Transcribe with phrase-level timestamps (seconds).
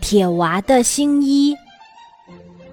[0.00, 1.54] 铁娃的新衣。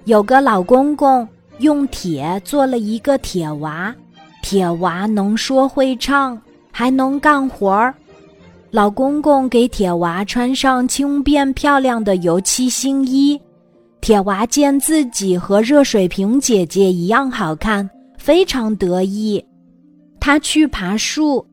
[0.04, 1.26] 有个老公公
[1.58, 3.94] 用铁做了一个铁娃，
[4.42, 7.94] 铁娃能说会唱，还能干活儿。
[8.70, 13.40] 老公公给铁娃穿上轻便漂亮的油漆新衣，
[14.00, 17.88] 铁娃见自己和热水瓶姐姐一样好看，
[18.18, 19.42] 非常得意。
[20.18, 21.46] 他去爬树，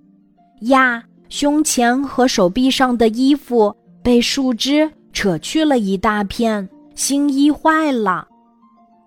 [0.61, 8.27] 呀，胸前和手臂上的衣服被树枝扯去了一大片，新衣坏了。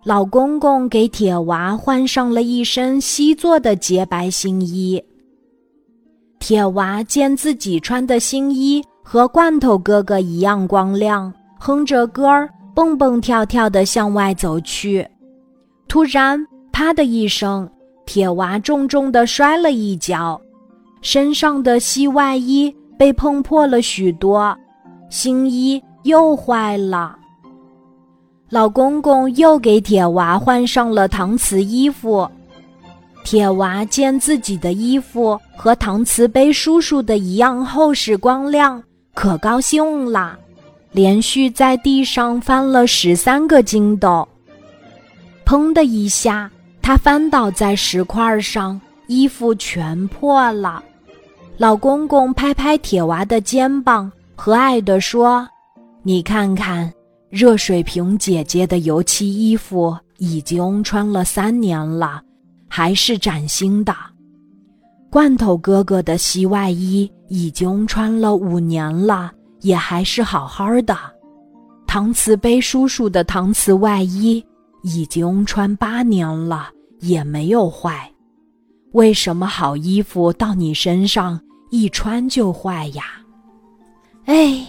[0.04, 5.02] 老公公给铁娃换上了一身锡做的洁白新衣。
[6.38, 15.06] 铁娃见自己穿的新衣和罐头哥哥一样光亮，哼着歌儿，蹦蹦跳跳地向外走去。
[15.88, 17.66] 突然，啪的一声，
[18.04, 20.38] 铁娃重重地摔了一跤，
[21.00, 24.54] 身上的西外衣被碰破了许多，
[25.08, 27.18] 新衣又坏了。
[28.48, 32.26] 老公公又给铁娃换上了搪瓷衣服。
[33.24, 38.82] 铁娃见自己的衣服和搪瓷杯叔叔的一样厚实光亮，
[39.14, 40.38] 可高兴了，
[40.92, 44.28] 连续在地上翻了十三个筋斗。
[45.46, 46.50] 砰的一下，
[46.82, 50.84] 他翻倒在石块上，衣服全破了。
[51.56, 55.48] 老公公拍拍铁娃的肩膀，和蔼地说
[56.04, 56.92] ：“你看看，
[57.28, 62.22] 热水瓶姐姐的油漆衣服已经穿了三年了。”
[62.66, 63.94] 还是崭新的，
[65.08, 69.30] 罐头哥哥的西外衣已经穿了五年了，
[69.60, 70.98] 也还是好好的。
[71.86, 74.44] 搪瓷杯叔叔的搪瓷外衣
[74.82, 78.10] 已经穿八年了，也没有坏。
[78.90, 83.04] 为什么好衣服到你身上一穿就坏呀？
[84.24, 84.66] 哎，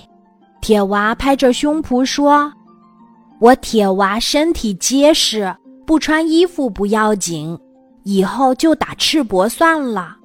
[0.66, 2.52] 铁娃拍着胸脯说
[3.40, 7.56] ：“我铁娃身体结实，不穿衣服不要紧。”
[8.02, 10.18] 以后就打赤膊算了。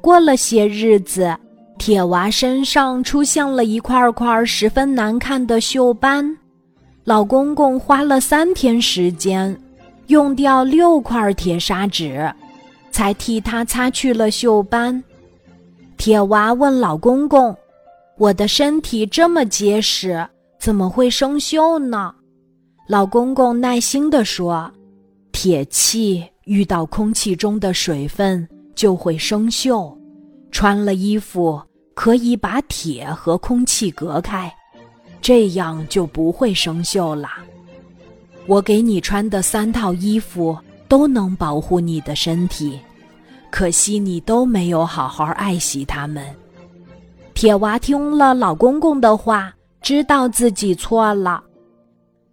[0.00, 1.32] 过了些日子，
[1.78, 6.36] 铁娃身上出现了一块块十分难看的锈斑。
[7.04, 9.56] 老公公花了三天时间，
[10.08, 12.28] 用掉六块铁砂纸，
[12.90, 15.00] 才替他擦去了锈斑。
[15.96, 17.56] 铁娃问老公公
[18.22, 20.24] ：“我的身体这么结实，
[20.60, 22.14] 怎么会生锈呢？”
[22.86, 24.72] 老公公耐心地说
[25.32, 29.96] ：“铁器。”遇到空气中的水分就会生锈，
[30.50, 31.62] 穿了衣服
[31.94, 34.52] 可以把铁和空气隔开，
[35.20, 37.28] 这样就不会生锈了。
[38.48, 42.76] 我给你穿的三套衣服都能保护你的身体，
[43.48, 46.26] 可惜你都没有好好爱惜它们。
[47.42, 51.42] 铁娃听了老公公的话，知道自己错了。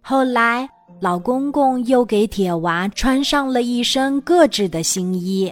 [0.00, 0.70] 后来。
[1.00, 5.50] 老公公又给铁娃穿上了一身各制的新衣，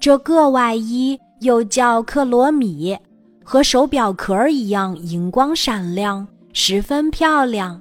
[0.00, 2.96] 这个外衣又叫克罗米，
[3.44, 7.78] 和手表壳一样银光闪亮，十分漂亮。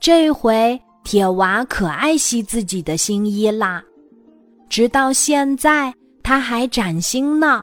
[0.00, 3.80] 这回铁娃可爱惜自己的新衣啦，
[4.68, 5.94] 直到现在
[6.24, 7.62] 他还崭新呢。